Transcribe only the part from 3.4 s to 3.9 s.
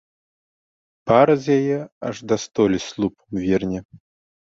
верне.